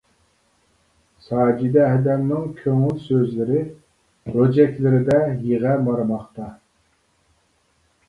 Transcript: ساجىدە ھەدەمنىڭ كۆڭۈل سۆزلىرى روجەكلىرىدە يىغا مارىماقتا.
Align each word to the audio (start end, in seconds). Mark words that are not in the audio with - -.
ساجىدە 1.25 1.83
ھەدەمنىڭ 1.89 2.49
كۆڭۈل 2.63 2.97
سۆزلىرى 3.05 3.63
روجەكلىرىدە 4.41 5.23
يىغا 5.53 5.79
مارىماقتا. 5.87 6.53